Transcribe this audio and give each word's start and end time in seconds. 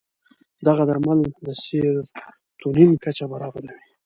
دغه 0.67 0.83
درمل 0.89 1.19
د 1.45 1.47
سیروتونین 1.63 2.91
کچه 3.03 3.25
برابروي. 3.31 3.73